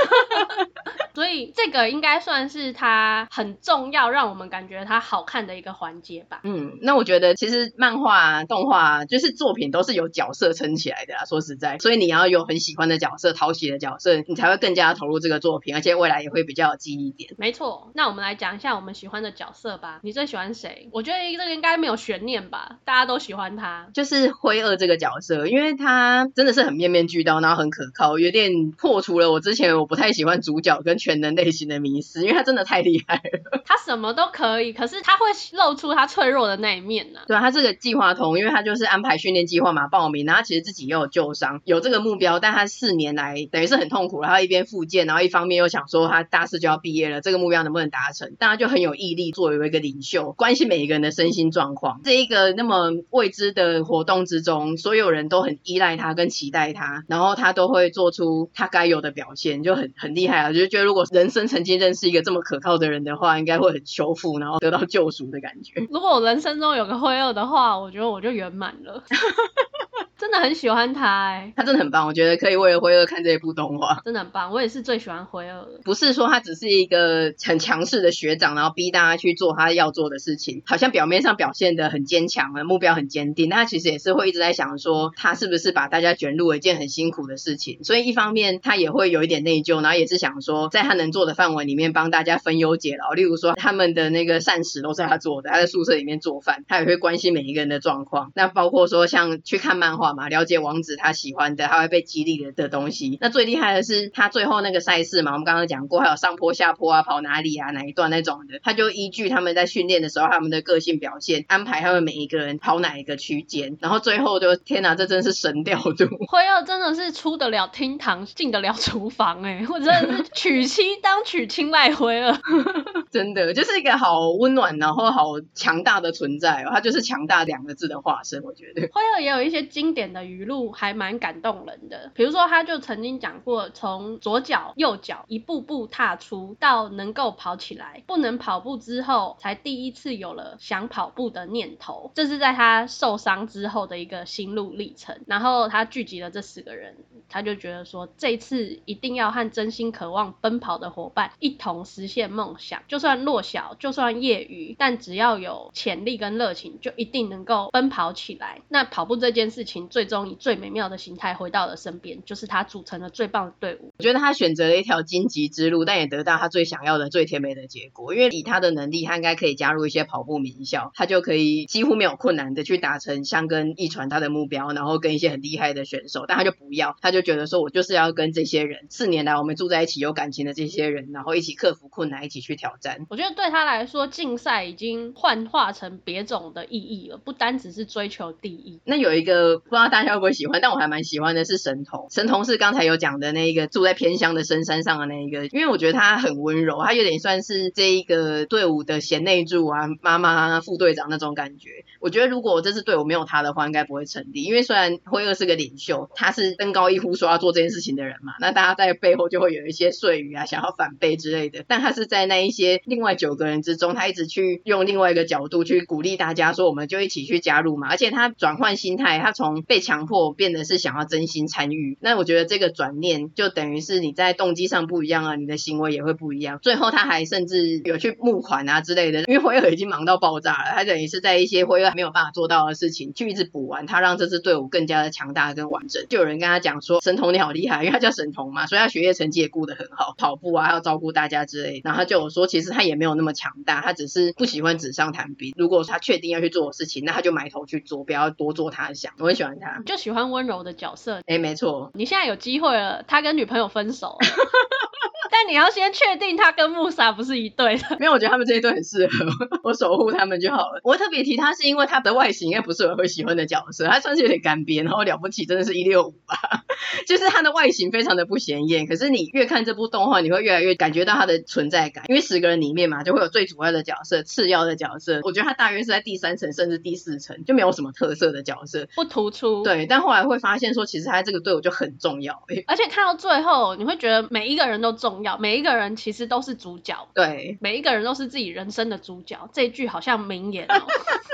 [1.15, 6.41] 所以这个应该算是他很重要，让我们感觉他好看的一个环节吧。
[6.43, 11.27] 嗯，那我觉得其实漫画、动画就是作品都是由角色撑起来的啦。
[11.27, 17.35] 说实在，所以你要有很喜欢的角色、讨喜的角色，你才会更加投入这个作品，而且未来也会比较有记忆点。
[17.37, 20.01] 没错，那我们来讲一下我们喜欢的角色吧。
[20.03, 20.89] 你最喜欢谁？
[20.93, 23.89] 我觉得这个应该没有悬念吧，大家都喜欢他。
[23.93, 33.63] 就是灰二这个角色，因为他真的是很面面俱到，然后很可靠，有点破除了我之前我不太喜欢主角跟全能类型的迷思，因为他真的太厉害了。
[33.65, 37.25] 他什么都可以，可是他会露出他脆弱的那一面呢、啊。
[37.27, 48.35] 对啊，他这个计划通，因为他就是安排训练计划嘛，报名，然后其实自己也有旧伤，有这个目标，但他四年来等于是很痛苦，然后一边复健，然后一方面又想说他大四就要毕业了，这个目标能不能达成？
[48.39, 52.01] 但他就很有毅力，作为一个领袖，关心每一个人的身心状况。
[52.05, 60.53] 这一个那么未知的活动之中，所有人都很依赖他跟期待他，然后他都会做出他该有的表现，就很很厉害啊！
[60.53, 65.87] 就觉得如果人生曾经认识一个这么可靠的人的话，应该会很修复，然后得到救赎的感觉。
[65.91, 69.03] 如果我人生中有个灰二的话，我觉得我就圆满了。
[70.23, 74.53] 真的很喜欢他哎、欸，他真的很棒，我觉得可以为了辉二看这一部动画，真的很棒。
[74.53, 87.83] 我也是最喜欢辉二了，不是说他只是一个很强势的学长，然后逼大家去做他要做的事情，好像表面上表现的很坚强，目标很坚定，但他其实也是会一直在想说，他是不是把大家卷入了一件很辛苦的事情。
[87.83, 98.31] 所以一方面他也会有一点内疚，然后也是想说，在他能做的范围里面帮大家分忧解劳，例如说他们的那个膳食都是他做的，他在宿舍里面做饭，他也会关心每一个人的状况。
[98.37, 100.59] 那包括说像去看漫画嘛，了解。
[100.63, 103.19] 王子他喜欢的，他会被激励的的东西。
[103.21, 116.07] 那最厉害的是他最后那个赛事嘛，我们刚刚讲过，还有上坡下坡啊，跑哪里啊，哪一段那种的，他就依据他们在训练的时候他们的个性表现，安排他们每一个人跑哪一个区间，然后最后就天哪，这真是神调度。
[116.29, 122.39] 辉二真的是出得了厅堂，进得了厨房哎，我真的是娶妻当娶亲卖辉二，
[123.11, 128.83] 真的就是一个好温暖然后好强大的存在哦，他就是强大两个字的化身，我觉得。
[128.93, 130.43] 辉二也有一些经典的语。
[130.43, 145.21] 录还蛮感动人的，比如说他就曾经讲过，从左脚右脚一步步踏出，到能够跑起来，不能跑步之后，才第一次有了想跑步的念头，这是在他受伤之后的一个心路历程。
[145.27, 146.97] 然后他聚集了这四个人，
[147.29, 158.61] 他就觉得说，这次一定要和真心渴望奔跑的伙伴一同实现梦想，就算弱小，就算业余，但只要有潜力跟热情，就一定能够奔跑起来。
[158.69, 160.37] 那跑步这件事情，最终以。
[160.43, 163.93] 最美妙的形态回到了身边，就是他组成了最棒的队伍。
[163.97, 168.13] 我觉得他选择了一条荆棘之路，但也得到他最想要的最甜美的结果。
[168.13, 176.25] 因为以他的能力，他应该可以加入一些跑步名校，他就可以几乎没有困难的去达成相跟一传他的目标，然后跟一些很厉害的选手。
[176.27, 183.07] 但他就不要，他就觉得说，我就是要跟这些人，四年来我们住在一起有感情的这些人，然后一起克服困难，一起去挑战。
[183.11, 188.81] 我觉得对他来说，竞赛已经幻化成别种的意义了，不单只是追求第一。
[188.85, 192.07] 那有一个不知道大家会不会喜欢，但我还蛮喜欢的是神童。
[192.11, 201.71] 神童是刚才有讲的那一个住在偏乡的深山上的那一个，因为我觉得他很温柔，他有点算是这一个队伍的贤内助啊，妈妈、啊副队长那种感觉。
[202.01, 204.43] 我觉得如果这支队伍没有他的话，应该不会成立。
[204.43, 211.65] 因为虽然辉二是个领袖，他是登高一呼说要做这件事情的人嘛，那大家在背后就会有一些碎语啊，想要反背之类的。
[211.67, 217.89] 但他是在那一些另外九个人之中，他一直去用另外一个角度去鼓励大家，说我们就一起去加入嘛。
[217.89, 220.53] 而且他转换心态，他从被强迫变。
[220.53, 226.59] 的是想要真心参与，那我觉得这个转念就等于是你在动机上不一样啊，你的行为也会不一样。
[226.61, 236.05] 最后他还甚至有去募款啊之类的，因为辉二已经忙到爆炸了，他等于是在一些辉二没有办法做到的事情去一直补完，他让这支队伍更加的强大跟完整。
[236.11, 241.81] 就有人跟他讲说，神童你好厉害，因为他叫神童嘛，所以他学业成绩也顾得很好，跑步啊还要照顾大家之类。
[241.83, 245.55] 然后他就有说，其实他也没有那么强大，他只是不喜欢纸上谈兵。
[245.57, 249.13] 如果他确定要去做的事情，那他就埋头去做，不要多做他想。
[249.19, 251.21] 我很喜欢他，就喜欢温柔的角色。
[251.27, 254.19] 哎，没错，你现在有机会了，他跟女朋友分手。
[255.33, 257.85] 但你要先确定他跟木沙不是一对的。
[257.99, 259.27] 没有，我觉得他们这一对很适合，
[259.65, 260.81] 我守护他们就好了。
[260.85, 266.37] 我特别提他是因为他的外形应该不是我会喜欢的角色，他算是有点干瘪，然后了不起真的是一六五吧，
[267.09, 268.87] 就是他的外形非常的不显眼。
[268.87, 275.21] 可是你越看这部动画，你会越来越感觉到他的存在感，因为十个人里面嘛，就会有最主要的角色、次要的角色。
[275.23, 279.63] 我觉得他大约是在第三层甚至第四层，就没有什么特色的角色，不突出。
[279.63, 282.43] 对，但后来会发现说，其实他这个队伍就很重要。
[282.67, 287.09] 而且看到最后，你会觉得每一个人都重要，每一个人其实都是主角。
[287.15, 289.49] 对，每一个人都是自己人生的主角。
[289.53, 290.83] 这一句好像名言哦，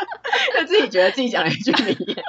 [0.59, 2.25] 就自己觉得自己讲了一句名言。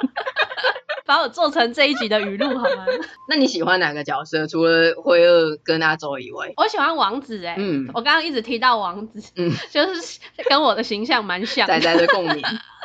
[1.06, 2.86] 把我做成这一集的语录好吗？
[3.28, 4.46] 那你喜欢哪个角色？
[4.46, 7.56] 除了灰二跟阿周以外，我喜欢王子哎、欸。
[7.58, 12.42] 嗯，我刚刚一直提到王子，嗯， 就是跟我的形象蛮像的，仔仔的共鸣。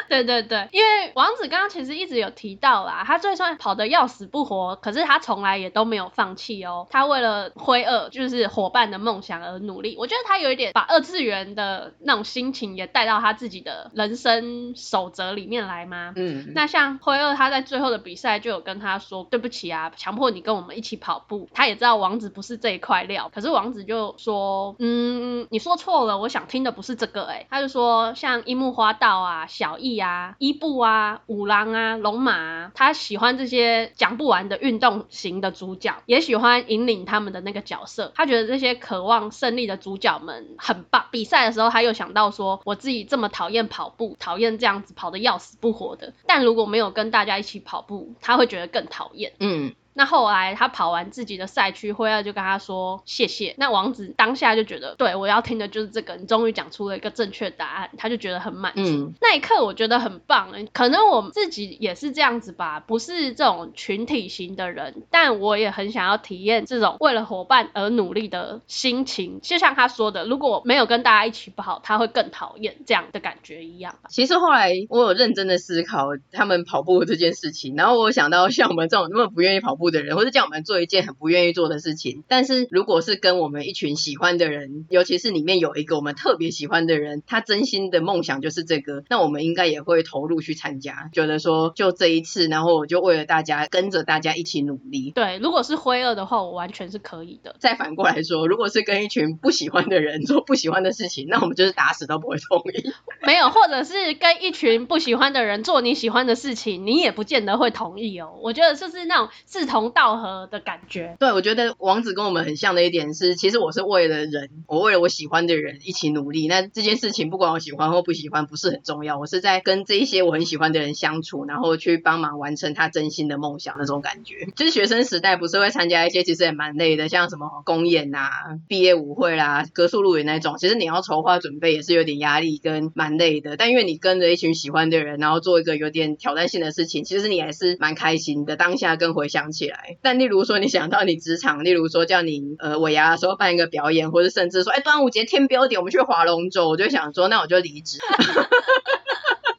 [0.10, 6.86] 对对对，因为王子刚刚其实一直有提到啦，他就算跑得要死不活，可是他从来也都没有放弃哦。
[6.90, 9.96] 他为了灰二就是伙伴的梦想而努力。
[9.98, 16.14] 我觉得他有一点把二次元的那种心情也带到他自己的人生守则里面来吗？
[16.18, 16.52] 嗯。
[16.54, 21.50] 那像灰二他在最后的比赛就有跟他说对不起啊，强迫你跟我们一起跑步。
[21.54, 38.12] 他也知道王子不是这一块料，可是王子就说嗯，你说错了，我想听的不是这个哎、他就说像樱木花道啊，小艺啊，伊布啊，五郎啊，龙马啊，他喜欢这些讲不完的运动型的主角，也喜欢引领他们的那个角色。
[38.16, 41.06] 他觉得这些渴望胜利的主角们很棒。
[41.12, 49.34] 比赛的时候，他又想到说，我自己这么讨厌跑步，讨厌这样子跑得要死不活的，但如果没有跟大家一起跑步，他会觉得更讨厌。
[49.40, 49.74] 嗯。
[49.98, 53.56] 那后来他跑完自己的赛区，辉二就跟他说谢谢。
[53.58, 58.82] 那王子当下就觉得，对，我要听的就是这个，你终于讲出了一个正确答案，他就觉得很满足。
[58.82, 59.14] 嗯。
[59.22, 69.40] 那一刻我觉得很棒，可能我自己也是这样子吧，不是这种群体型的人，但我也很想要体验这种为了伙伴而努力的心情。
[69.42, 73.96] 就像他说的，如果没有跟大家一起跑，他会更讨厌这样的感觉一样。
[74.10, 79.85] 其实后来我有认真的思考他们跑步这件事情，然后我想到像我们这种那么不愿意跑步。
[79.92, 82.24] 的人，或是叫我们做一件很不愿意做的事情。
[82.28, 91.10] 但是如果是跟我们一群喜欢的人，尤其是里面有一个我们特别喜欢的人，他真心的梦想就是这个，那我们应该也会投入去参加。
[91.14, 95.12] 觉得说就这一次，然后我就为了大家，跟着大家一起努力。
[95.12, 97.56] 对，如果是灰二的话，我完全是可以的。
[97.60, 102.92] 再反过来说，如果是跟一群不喜欢的人做不喜欢的事情，那我们就是打死都不会同意。
[103.26, 108.40] 没有，或者是跟一群不喜欢的人做你喜欢的事情，你也不见得会同意哦。
[108.42, 111.18] 我觉得就是那种志同道合的感觉。
[111.20, 116.48] 对，我觉得王子跟我们很像的一点是，其实我是为了人，我为了我喜欢的人一起努力。
[116.48, 119.20] 那这件事情不管我喜欢或不喜欢，不是很重要。
[119.20, 124.48] 我是在跟这一些我很喜欢的人相处，然后去帮忙完成他真心的梦想那种感觉。
[124.56, 128.30] 就是学生时代不是会参加一些其实也蛮累的，像什么公演啊、
[128.70, 133.58] 毕业舞会啦、格数露营那种，其实你要筹划准备也是有点压力跟蛮累的。
[133.58, 138.56] 但因为你跟着一群喜欢的人，然后做一个有点挑战性的事情，其实你还是蛮开心的。
[138.56, 148.00] 当下跟回想起来，但例如说你想到你职场，例如说叫你呃尾牙的时候办一个表演，或者甚至说哎端午节添标点，我们去划龙舟，我就想说那我就离职。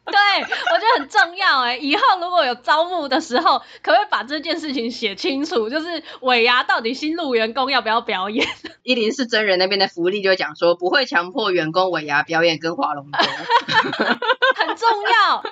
[0.07, 5.69] 对，我觉得很重要哎，以后如果有招募的时候，可不可以把这件事情写清楚？
[5.69, 8.47] 就是尾牙到底新入员工要不要表演？
[8.83, 13.19] 一零四真人那边的福利就讲说不会强迫员工尾牙表演跟划龙舟，
[14.57, 15.43] 很重要。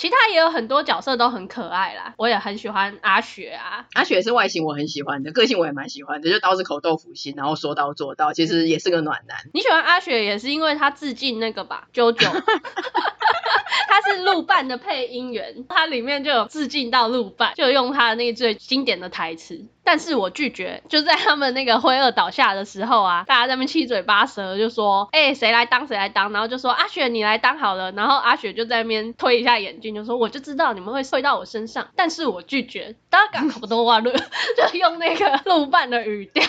[0.00, 3.84] 其他也有很多角色都很可爱啦，我也很喜欢阿雪啊。
[3.92, 9.36] 阿雪是外形我很喜欢的，个性我也蛮喜欢的，就刀子口豆腐心，然后说到做到，其实也是个暖男。
[9.52, 12.42] 你喜欢阿雪也是因为他致敬那个吧， JoJo。
[13.88, 19.66] 他是鹿伴的配音员，他里面就有致敬到鹿伴，就用他的那个最经典的台词。
[19.82, 36.44] 但是我拒绝，就在他们那个灰二倒下的时候啊， 大家在那边七嘴八舌，就说，哎、谁来当谁来当，然后就说阿雪你来当好了，然后阿雪就在那边推一下眼镜，就说我就知道你们会睡到我身上，但是我拒绝，大家赶快不多话了，就用那个鹿伴的语调。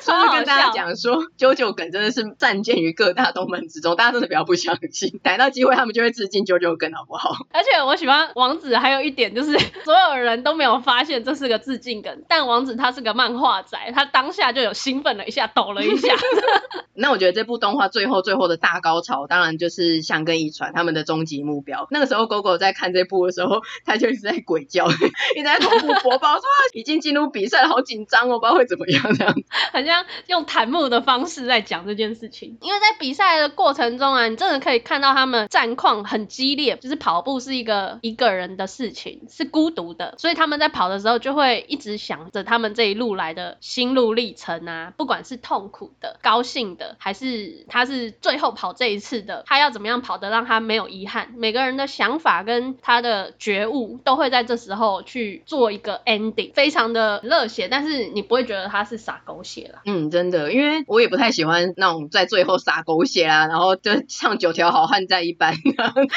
[0.00, 7.34] 所以跟大家讲说，JoJo 梗真的是散见于各大动漫之中，大家真的不要不相信，逮到机会他们就会致敬 JoJo 梗，好不好？
[7.52, 16.14] 而且我喜欢王子，还有一点就是 所有人都没有发现这是个致敬梗，但王子他是个漫画仔，他当下就有兴奋了一下，抖了一下。
[16.98, 21.86] 那我觉得这部动画最后最后的大高潮，当然就是翔跟一传他们的终极目标。
[21.90, 24.88] 那个时候狗狗在看这部的时候，他就一直在鬼叫，
[25.36, 29.34] 一直在同步播报说已经进入比赛了，好紧张哦，不知道会怎么样这样。
[29.72, 32.56] 好像用弹幕的方式在讲这件事情。
[32.62, 51.34] 因为在比赛的过程中啊，你真的可以看到他们战况很激烈，就是跑步是一个一个人的事情，是孤独的，所以他们在跑的时候就会一直想着他们这一路来的心路历程啊，不管是痛苦的、高兴的，还是他是最后跑这一次的，他要怎么样跑得让他没有遗憾。
[51.36, 59.80] 每个人的想法跟他的觉悟都会在这时候去做一个 ending，非常的热血，但是你不会觉得他是洒狗血啦。
[59.84, 65.72] 嗯，真的，因为我也不太喜欢那种在最后洒狗血啊，然后就像九条好汉在一般，你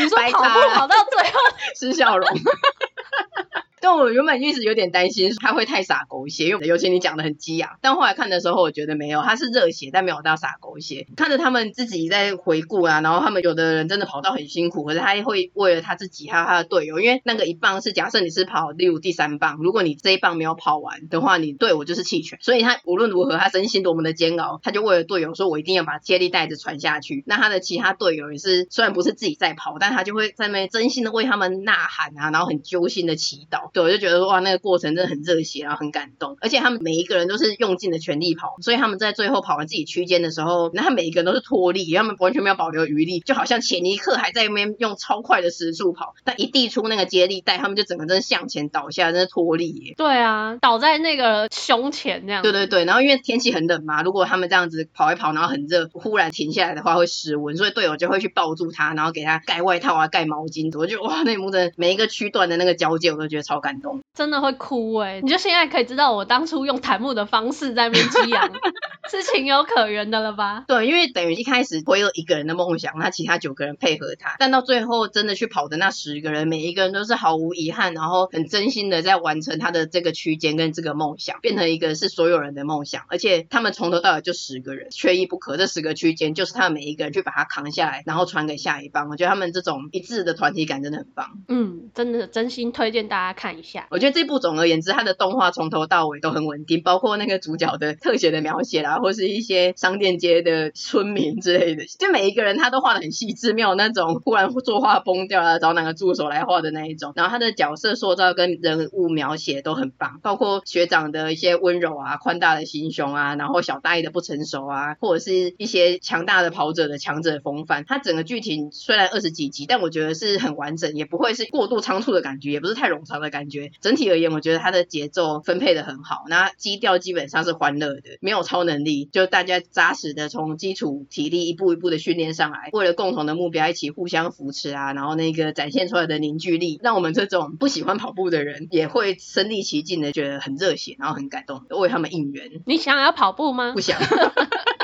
[0.08, 1.40] 说 跑步跑到最后
[1.80, 2.28] 施孝荣。
[3.82, 7.78] 但我原本一直有点担心他会太洒狗血，因为尤其你讲的很激昂。
[7.82, 11.08] 但后来看的时候，我觉得没有，他是热血，但没有到洒狗血。
[11.16, 22.40] 看着他们自己在回顾啊，然后他们有的人真的跑到很辛苦，可是他会为了他自己还有他的队友，因为那个一棒是假设你是跑例如第三棒，如果你这一棒没有跑完的话，你队伍就是弃权。
[22.42, 33.69] 所以他无论如何，他身心多么的煎熬，他就为了队友说：“我一定要把接力带子传下去。”那他的其他队友也是，虽然不是自己在跑，但他就会在那边真心的为他们呐喊啊，然后很揪心的祈祷。
[33.72, 34.50] 对，我就觉得说哇，那。
[34.50, 49.94] 那个过程真的很热血，然后很感动，而且他们每一个人都是用尽了全力跑，所以他们在最后跑完自己区间的时候，那他每一个人都是脱力，他们完全没有保留余力，就好像前一刻还在那边用超快的时速跑，但一递出那个接力带，他们就整个真的向前倒下，真的脱力耶。
[49.96, 52.42] 对啊，倒在那个胸前那样。
[52.42, 60.76] 对对对，然后因为天气很冷嘛，如果他们这样子跑一跑，然后很热，忽然停下来的话会失温，所以队友就会去抱住他，然后给他盖外套啊，盖毛巾。
[60.76, 65.22] 我就哇，那一幕真的每一个区段的那个交界，我都觉得超感动，真的会哭哎。
[65.22, 68.50] 你就现在可以知道我当初用弹幕的方式在那边激昂，
[69.12, 70.64] 是情有可原的了吧？
[70.68, 85.58] 对，因为等于一开始会有一个人的梦想，那其他九个人配合他，但到最后真的去跑的那十个人，每一个人都是毫无遗憾，然后很真心的在完成他的这个区间跟这个梦想，变成一个是所有人的梦想，而且他们从头到尾就十个人，缺一不可。
[85.60, 89.10] 这十个区间就是他们每一个人去把它扛下来，然后传给下一棒。
[89.10, 91.40] 我觉得他们这种一致的团体感真的很棒。
[91.50, 93.88] 嗯，真的真心推荐大家看一下。
[93.92, 107.14] 我觉得这部总而言之，它的动画从头到尾都很稳定，包括那个主角的特写的描写啦，或是一些商店街的村民之类的，就每一个人他都画的很细致，没有那种忽然作画崩掉了，找哪个助手来画的那一种。
[107.16, 117.84] 然后他的角色塑造跟人物描写都很棒，包括学长的一些温柔啊、宽大的心胸啊，然后小大爷的不成熟啊，或者是一些强大的跑者的强者风范。
[117.88, 123.39] 他整个剧情虽然二十几集，但我觉得是很完整，也不会是过度仓促的感觉，也不是太冗长的感。
[123.80, 125.20] 整体而言，我觉得他的节奏。
[125.44, 142.50] 分配的很好，那基调基本上是欢乐的，没有超能力，就大家扎实的从基础体力一步一步的训练上来，为了共同的目标一起互相扶持啊，然后那个展现出来的凝聚力，让我们这种不喜欢跑步的人也会身临其境的觉得很热血，然后很感动，为他们应援。
[142.66, 143.74] 你想要跑步吗？
[143.74, 144.00] 不想。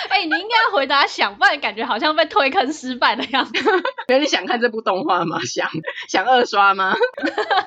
[0.08, 3.52] 哎、欸，你应该要回答想，不然感觉好像被推坑失败的样子。
[4.06, 5.40] 可是你想看这部动画吗？
[5.44, 5.68] 想
[6.08, 6.94] 想二刷吗？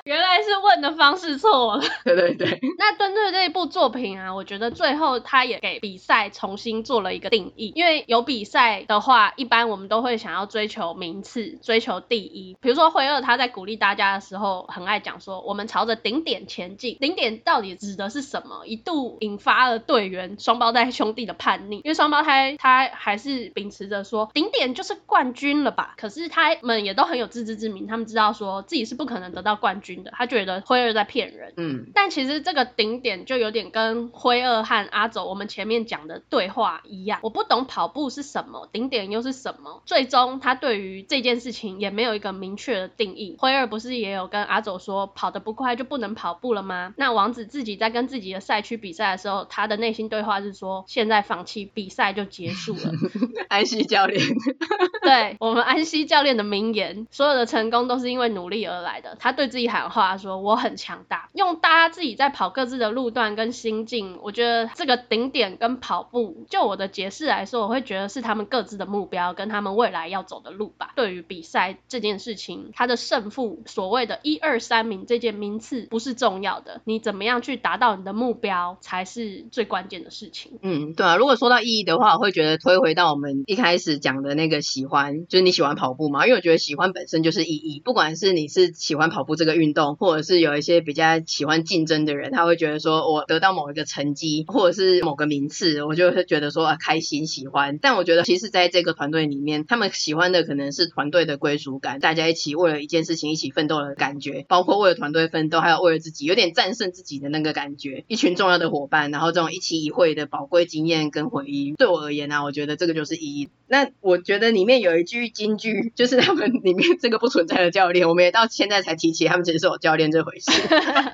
[0.04, 1.84] 原来是问的方式错了。
[2.04, 2.58] 对对对。
[2.78, 7.72] 那针对这一部作品啊，我觉得最后他也给比赛重新做了一个定义。
[7.74, 12.56] 因为有比赛的话，一般我们都会想要追求名次，追求第一。
[12.60, 16.96] 比如说辉二他在鼓励大家的时候，很爱讲说，我们朝着顶点前进。
[17.00, 18.66] 顶点到底指的是什么？
[18.66, 22.56] 一度引发了队员双胞胎兄弟的叛逆，因为双胞胎。
[22.58, 25.94] 他还是秉持着说顶点就是冠军了吧？
[25.96, 30.10] 可是他们也都很有自知之明，他们知道说自己是不可能得到冠军的。
[30.14, 31.52] 他觉得辉二在骗人。
[31.56, 37.20] 嗯，但其实这个顶点就有点跟辉二和阿走我们前面讲的对话一样。
[37.22, 39.82] 我不懂跑步是什么，顶点又是什么？
[39.84, 43.36] 最终他对于这件事情也没有一个明确的定义。
[43.38, 46.94] 辉二不是也有跟阿走说跑得不快就不能跑步了吗？
[46.96, 52.92] 那王子自己在跟自己的赛区比赛的时候，他的内心对话是说现在放弃比赛就结束了，
[53.48, 54.18] 安西教练，
[55.02, 59.16] 对我们安西教练的名言，所有的成功都是因为努力而来的。
[59.18, 70.92] 他对自己喊话说：“我很强大。”用大家自己在跑各自的路段跟心境，我觉得这个顶点跟跑步，就我的解释来说，我会觉得是他们各自的目标跟他们未来要走的路吧。
[70.94, 80.52] 对于比赛这件事情，他的胜负，所谓的一二三名这件名次不是重要的，你怎么样去达到你的目标才是最关键的事情。
[80.62, 86.26] 嗯，对啊，如果说到意义的话，我会觉得推回到我们一开始讲的那个喜欢，就是你喜欢跑步嘛？
[86.26, 97.78] 因为我觉得喜欢本身就是意义，不管是你是喜欢跑步这个运动，或者是有一些比较喜欢竞争的人，他会觉得说我得到某一个成绩或者是某个名次，我就会觉得说啊开心喜欢。
[97.78, 108.04] 但我觉得其实在这个团队里面，他们喜欢的可能是团队的归属感，大家一起为了一件事情一起奋斗的感觉，包括为了团队奋斗，还有为了自己有点战胜自己的那个感觉。
[108.08, 113.48] 一群重要的伙伴，然后这种一期一会的宝贵经验跟回忆，对我而言呢、啊，我觉得这个就是意义。
[113.66, 120.50] 那我觉得里面有一句金句，就是他们里面这个不存在的教练，我们也到现在才提起他们其实是有教练这回事。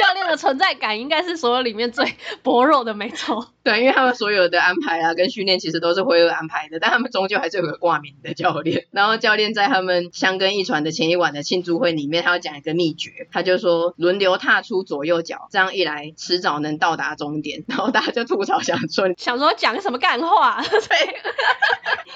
[0.00, 3.48] 教练的存在感应该是所有里面最薄弱的，没错。
[3.62, 8.86] 对，因为他们所有的安排啊，跟训练其实都是辉二安排的，但他们终究还是有个挂名的教练。
[8.90, 17.62] 然后教练在他们箱根一传的前一晚的庆祝会里面，他要讲一个秘诀，他就说轮流踏出左右脚，这样一来迟早能到达终点。
[17.68, 20.62] 然后大家就吐槽想说，想说讲什么干话？
[20.62, 21.20] 对，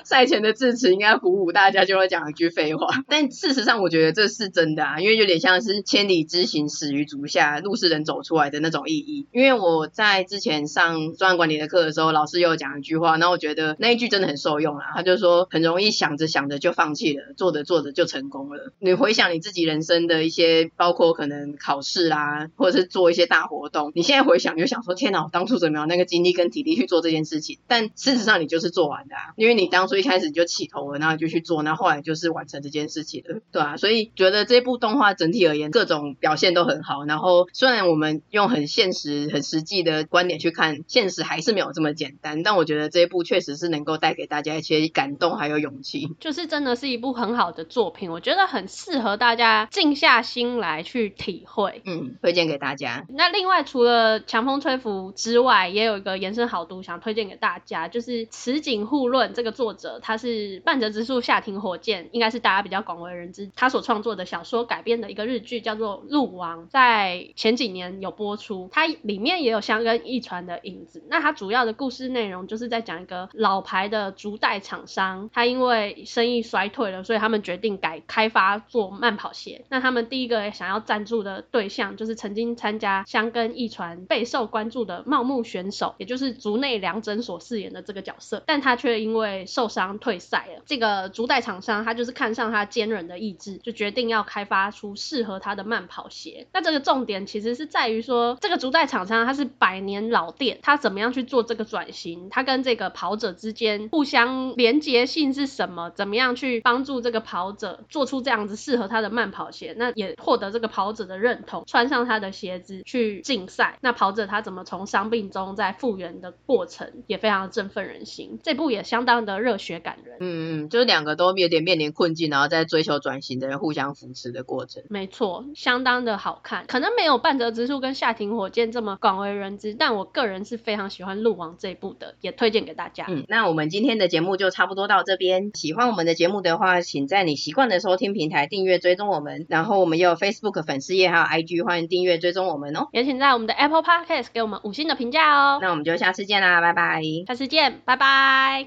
[0.03, 2.89] 赛前的致辞应该鼓舞大家，就会讲一句废话。
[3.07, 9.27] 但事实上，我觉得这是真的啊，因为有点像是千里之行，始于足下，路不是人走出来的那种意义。
[9.33, 14.93] 因为我在之前上专案管理的课的时候，老师又讲一句话，那我觉得那一句真的很受用啊。
[14.95, 18.73] 他就说，很容易想着想着就放弃了，做着做着就成功了。
[18.79, 27.59] 你回想你自己人生的一些，包括可能考试啊，或者是做一些大活动，你现在回想，你就想说，天哪，我当初怎么有那个精力跟体力去做这件事情？
[27.67, 37.05] 但事实上，你就是做完的啊，因为你当初一开始你就起头了，然后就去做，然后后来就是完成这件事情了，对啊，所以觉得这部动画整体而言，各种表现都很好。
[37.07, 42.43] 然后虽然我们用很现实、很实际的观点去看，现实还是没有这么简单。
[42.43, 51.81] 但我觉得这一部确实是能够带给大家一些感动还有勇气，就是真的是一部很好的作品，我觉得很适合大家静下心来去体会。
[51.87, 53.07] 嗯，推荐给大家。
[53.09, 71.03] 那另外除了强风吹拂之外，也有一个延伸好读想推荐给大家，就是此景互论这个作者，他是半泽直树夏庭火箭，应该是大家比较广为人知，他所创作的小说改编的一个日剧叫做《鹿王》，在前几年有播出，它里面也有箱根驿传的影子。
[71.09, 79.65] 那它主要的故事内容就是在讲一个老牌的竹袋厂商，他因为生意衰退了，所以他们决定改开发做慢跑鞋。
[79.69, 90.63] 那他们第一个想要赞助的对象就是曾经参加箱根驿传备受关注的茂木选手，也就是竹内良真所饰演的这个角色，但他却因为受伤退赛了。
[90.67, 96.47] 这个竹袋厂商他就是看上他坚韧的意志，就决定要开发出适合他的慢跑鞋。
[96.53, 102.29] 那这个重点其实是在于说，这个竹袋厂商它是百年老店，他怎么样去做这个转型？
[102.31, 105.91] 他跟这个跑者之间互相连结性是什么？
[105.91, 109.75] 怎么样去帮助这个跑者做出这样子适合他的慢跑鞋？
[109.77, 113.79] 那也获得这个跑者的认同，穿上他的鞋子去竞赛。
[113.81, 118.39] 那跑者他怎么从伤病中再复原的过程，也非常的振奋人心。
[118.45, 120.19] 这部也相当的热血感人。
[120.21, 124.85] 嗯嗯，就是两个都有点面临困境，然后在追求转型的人互相扶持的过程。
[124.89, 126.67] 没错，相当的好看。
[126.69, 133.07] 可能没有半泽直树跟夏庭火箭这么广为人知，但我个人是非常喜欢《鹿王》这一部的，也推荐给大家。
[133.09, 135.51] 嗯，那我们今天的节目就差不多到这边。
[135.55, 139.47] 喜欢我们的节目的话，请在你习惯的收听平台订阅追踪我们。
[139.49, 142.89] 然后我们也有 Facebook 粉丝页，还有 IG，欢迎订阅追踪我们哦。
[142.93, 145.59] 也请在我们的 Apple Podcast 给我们五星的评价哦。
[145.63, 147.01] 那我们就下次见啦，拜拜。
[147.27, 148.63] 下次见，拜拜。